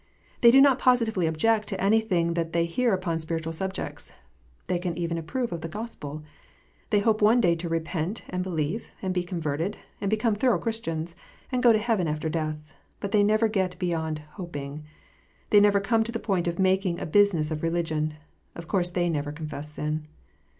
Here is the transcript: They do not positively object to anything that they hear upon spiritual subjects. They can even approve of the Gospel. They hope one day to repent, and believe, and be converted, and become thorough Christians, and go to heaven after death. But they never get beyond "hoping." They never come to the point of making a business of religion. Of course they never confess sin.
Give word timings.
They 0.41 0.49
do 0.49 0.59
not 0.61 0.79
positively 0.79 1.27
object 1.27 1.67
to 1.69 1.79
anything 1.79 2.33
that 2.33 2.53
they 2.53 2.65
hear 2.65 2.91
upon 2.91 3.19
spiritual 3.19 3.53
subjects. 3.53 4.11
They 4.65 4.79
can 4.79 4.97
even 4.97 5.15
approve 5.19 5.51
of 5.53 5.61
the 5.61 5.67
Gospel. 5.67 6.23
They 6.89 7.01
hope 7.01 7.21
one 7.21 7.39
day 7.39 7.53
to 7.57 7.69
repent, 7.69 8.23
and 8.27 8.41
believe, 8.41 8.93
and 9.03 9.13
be 9.13 9.21
converted, 9.21 9.77
and 10.01 10.09
become 10.09 10.33
thorough 10.33 10.57
Christians, 10.57 11.15
and 11.51 11.61
go 11.61 11.71
to 11.71 11.77
heaven 11.77 12.07
after 12.07 12.29
death. 12.29 12.73
But 12.99 13.11
they 13.11 13.21
never 13.21 13.47
get 13.47 13.77
beyond 13.77 14.23
"hoping." 14.37 14.83
They 15.51 15.59
never 15.59 15.79
come 15.79 16.03
to 16.05 16.11
the 16.11 16.17
point 16.17 16.47
of 16.47 16.57
making 16.57 16.99
a 16.99 17.05
business 17.05 17.51
of 17.51 17.61
religion. 17.61 18.15
Of 18.55 18.67
course 18.67 18.89
they 18.89 19.07
never 19.07 19.31
confess 19.31 19.73
sin. 19.73 20.07